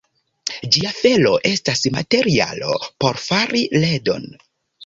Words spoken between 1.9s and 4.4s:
materialo por fari ledon.